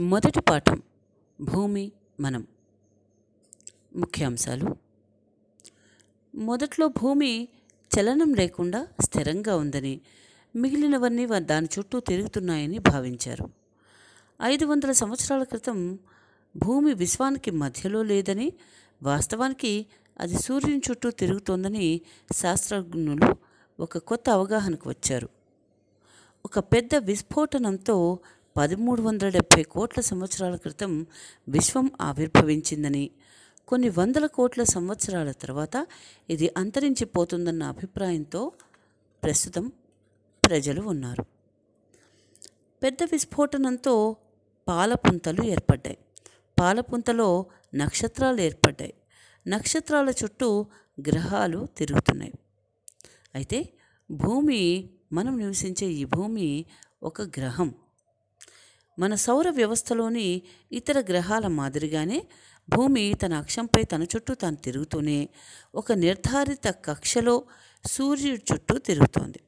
మొదటి 0.00 0.40
పాఠం 0.40 0.82
భూమి 1.40 1.92
మనం. 2.20 2.46
ముఖ్యాంశాలు. 3.96 4.76
మొదట్లో 6.34 6.88
భూమి 6.88 7.48
చలనం 7.88 8.34
లేకుండా 8.34 8.88
స్థిరంగా 9.00 9.56
ఉందని 9.56 10.00
మిగిలినవన్నీ 10.56 11.26
దాని 11.26 11.68
చుట్టూ 11.78 12.00
తిరుగుతున్నాయని 12.00 12.78
భావించారు. 12.78 13.50
ఐదు 14.42 14.64
వందల 14.64 14.92
సంవత్సరాల 14.92 15.42
క్రితం 15.42 15.98
భూమి 16.56 16.94
విశ్వానికి 16.94 17.50
మధ్యలో 17.50 18.02
లేదని 18.02 18.52
వాస్తవానికి 19.02 19.86
అది 20.20 20.38
సూర్యుని 20.38 20.80
చుట్టూ 20.90 21.10
తిరుగుతోందని 21.10 22.00
శాస్త్రజ్ఞులు 22.32 23.36
ఒక 23.80 23.98
కొత్త 23.98 24.30
అవగాహనకు 24.30 24.88
వచ్చారు. 24.88 25.28
ఒక 26.44 26.58
పెద్ద 26.58 26.96
విస్ఫోటనంతో 26.96 28.18
పదమూడు 28.58 29.02
వందల 29.02 29.28
డెబ్భై 29.28 29.62
కోట్ల 29.62 30.00
సంవత్సరాల 30.00 30.56
క్రితం 30.56 31.06
విశ్వం 31.48 31.90
ఆవిర్భవించిందని 32.00 33.10
కొన్ని 33.68 33.88
వందల 33.88 34.26
కోట్ల 34.26 34.62
సంవత్సరాల 34.62 35.30
తర్వాత 35.30 35.86
ఇది 36.30 36.54
అంతరించిపోతుందన్న 36.56 37.62
అభిప్రాయంతో 37.62 38.52
ప్రస్తుతం 39.22 39.72
ప్రజలు 40.44 40.80
ఉన్నారు. 40.80 41.22
పెద్ద 42.82 42.98
విస్ఫోటనంతో 43.12 44.16
పాలపుంతలు 44.68 45.44
ఏర్పడ్డాయి. 45.44 45.98
పాలపుంతలో 46.60 47.46
నక్షత్రాలు 47.74 48.40
ఏర్పడ్డాయి. 48.40 48.94
నక్షత్రాల 49.48 50.08
చుట్టూ 50.10 50.66
గ్రహాలు 51.08 51.66
తిరుగుతున్నాయి. 51.76 52.32
అయితే 53.34 53.72
భూమి 54.10 54.90
మనం 55.12 55.38
నివసించే 55.38 55.86
ఈ 55.86 56.04
భూమి 56.04 56.64
ఒక 57.02 57.22
గ్రహం. 57.22 57.74
మన 58.98 59.14
సౌర 59.14 59.50
వ్యవస్థలోని 59.50 60.42
ఇతర 60.72 61.00
గ్రహాల 61.00 61.46
మాదిరిగానే 61.46 62.26
భూమి 62.68 63.14
తన 63.14 63.34
అక్షంపై 63.34 63.84
తన 63.84 64.02
చుట్టూ 64.02 64.34
తాను 64.34 64.56
తిరుగుతూనే 64.56 65.28
ఒక 65.74 65.92
నిర్ధారిత 65.92 66.66
కక్షలో 66.66 67.44
సూర్యుడి 67.86 68.42
చుట్టూ 68.52 68.78
తిరుగుతోంది. 68.78 69.40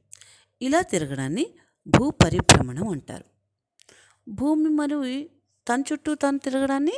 ఇలా 0.62 0.80
తిరగడాన్ని 0.80 1.46
భూ 1.86 2.10
పరిభ్రమణం 2.10 2.88
అంటారు. 2.88 3.24
భూమి 4.28 4.68
మరి 4.68 5.30
తన 5.68 5.82
చుట్టూ 5.92 6.14
తాను 6.14 6.38
తిరగడాన్ని 6.38 6.92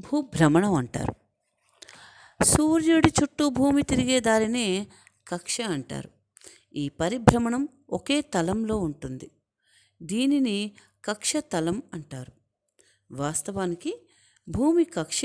భూభ్రమణం 0.00 0.74
అంటారు. 0.74 1.14
సూర్యుడి 2.44 3.12
చుట్టూ 3.22 3.48
భూమి 3.48 3.82
తిరిగే 3.82 4.20
దారినే 4.20 4.86
కక్ష 5.28 5.60
అంటారు. 5.60 6.10
ఈ 6.74 6.88
పరిభ్రమణం 6.88 7.68
ఒకే 7.90 8.20
తలంలో 8.20 8.76
ఉంటుంది. 8.76 9.30
దీనిని 10.02 10.72
కక్షతలం 11.04 11.82
అంటారు. 11.94 12.32
వాస్తవానికి 13.12 14.06
భూమి 14.48 14.84
కక్ష 14.84 15.22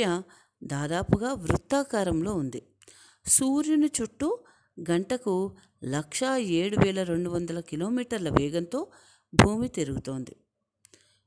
దాదాపుగా 0.63 1.33
వృత్తాకారంలో 1.33 2.33
ఉంది. 2.33 2.67
సూర్యుని 3.25 3.91
చుట్టూ 4.01 4.39
గంటకు 4.91 5.55
లక్షా 5.83 6.37
ఏడు 6.37 6.77
వేల 6.85 7.03
రెండు 7.03 7.29
వందల 7.29 7.59
కిలోమీటర్ల 7.59 8.29
వేగంతో 8.29 8.87
భూమి 9.35 9.67
తిరుగుతోంది. 9.67 10.35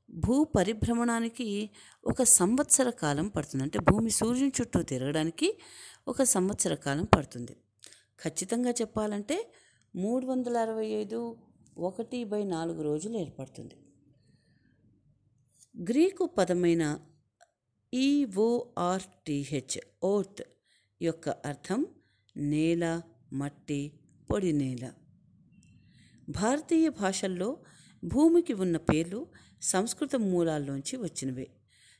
భూ 0.09 0.43
పరిభ్రమణానికి 0.43 1.69
ఒక 2.05 2.23
సంవత్సర 2.23 2.89
కాలం 2.89 3.27
పడుతుంది. 3.27 3.63
అంటే 3.63 3.79
భూమి 3.79 4.09
సూర్యుని 4.09 4.51
చుట్టూ 4.61 4.81
తిరగడానికి 4.81 5.59
ఒక 6.07 6.23
సంవత్సర 6.23 6.73
కాలం 6.73 7.03
పడుతుంది. 7.03 7.55
ఖచ్చితంగా 8.23 8.71
చెప్పాలంటే 8.71 9.53
మూడు 9.95 10.25
వందల 10.25 10.57
అరవై 10.57 10.87
ఐదు 10.87 11.37
ఒకటి 11.77 12.23
బై 12.23 12.43
నాలుగు 12.43 12.81
రోజులు 12.81 13.17
ఏర్పడుతుంది. 13.17 13.75
గ్రీకు 15.81 16.25
పదమైన 16.25 16.99
ఈఓఆర్టీహెచ్ 17.93 19.79
ఓర్త్ 20.03 20.43
యొక్క 21.01 21.29
అర్థం 21.29 21.85
నేల 22.37 23.01
మట్టి 23.33 23.99
పొడి 24.31 24.51
నేల. 24.51 24.91
భారతీయ 26.29 26.89
భాషల్లో 26.89 27.57
భూమికి 28.03 28.53
ఉన్న 28.53 28.77
పేర్లు 28.77 29.27
సంస్కృత 29.61 30.15
మూలాల్లోంచి 30.15 30.97
వచ్చినవే. 30.97 31.47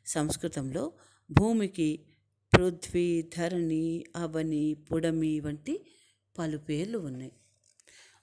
సంస్కృతంలో 0.06 0.94
భూమికి 1.32 2.06
పృథ్వీ 2.54 3.22
ధరణి 3.22 4.04
అవని 4.16 4.74
పుడమి 4.74 5.40
వంటి 5.40 5.86
పలు 6.38 6.58
పేర్లు 6.58 6.98
ఉన్నాయి. 6.98 7.32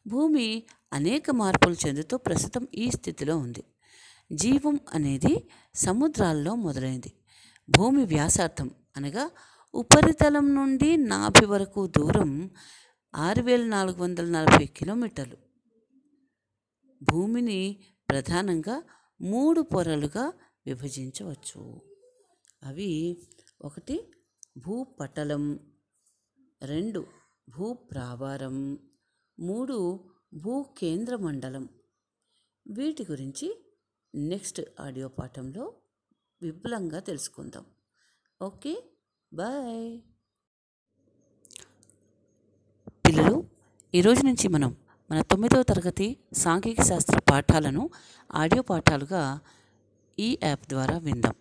భూమి 0.06 0.62
అనేక 0.92 1.30
మార్పులు 1.30 1.86
చెందుతూ 1.86 2.16
ప్రస్తుతం 2.16 2.68
ఈ 2.74 2.90
స్థితిలో 2.90 3.38
ఉంది. 3.38 3.64
జీవం 4.32 4.80
అనేది 4.94 5.48
సముద్రాల్లో 5.74 6.54
మొదలైంది. 6.54 7.12
భూమి 7.68 8.04
వ్యాసార్థం 8.04 8.70
అనగా 8.96 9.30
ఉపరితలం 9.74 10.54
నుండి 10.54 10.96
నాభి 10.96 11.46
వరకు 11.46 11.86
దూరం 11.86 12.50
ఆరు 13.14 13.42
వేల 13.42 13.66
నాలుగు 13.66 14.02
వందల 14.02 14.24
నలభై 14.24 14.66
కిలోమీటర్లు. 14.66 15.36
భూమిని 17.02 17.84
ప్రధానంగా 18.10 18.82
మూడు 19.20 19.60
పొరలుగా 19.60 20.32
విభజించవచ్చు. 20.66 21.80
అవి 22.62 23.22
ఒకటి 23.62 24.10
భూపటలం 24.58 25.58
రెండు 26.62 27.06
భూప్రావారం 27.48 28.78
మూడు 29.40 30.08
భూకేంద్ర 30.34 31.16
మండలం 31.16 31.68
వీటి 32.66 33.06
గురించి 33.10 33.65
నెక్స్ట్ 34.16 34.60
ఆడియో 34.80 35.08
పాఠంలో 35.08 35.72
విపులంగా 36.42 37.00
తెలుసుకుందాం. 37.00 37.64
ఓకే? 38.42 38.82
బాయ్! 39.32 40.00
పిల్లలు 43.06 43.44
ఈరోజు 43.94 44.22
నుంచి 44.22 44.48
మనం 44.48 44.76
మన 45.10 45.20
తొమ్మిదవ 45.20 45.62
తరగతి 45.62 46.16
సాంఘిక 46.32 46.82
శాస్త్ర 46.82 47.18
పాఠాలను 47.18 47.90
ఆడియో 48.34 48.62
పాఠాలుగా 48.62 49.40
ఈ 50.18 50.38
యాప్ 50.42 50.68
ద్వారా 50.68 50.98
విందాం. 50.98 51.36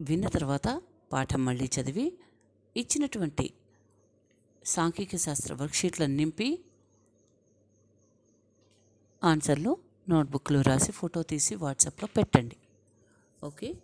విన్న 0.00 0.28
తర్వాత 0.28 0.82
పాఠం 1.12 1.44
మళ్ళీ 1.44 1.70
చదివి 1.80 2.18
ఇచ్చినటువంటి 2.76 3.54
సాంఘిక 4.64 5.16
శాస్త్ర 5.16 5.54
వర్క్షీట్లను 5.54 6.14
నింపి 6.14 6.64
ఆన్సర్లు 9.22 9.78
నోట్బుక్లో 10.10 10.60
రాసి 10.60 10.92
ఫోటో 10.92 11.22
తీసి 11.22 11.54
వాట్సాప్లో 11.54 12.08
పెట్టండి. 12.16 12.56
ఓకే? 13.44 13.74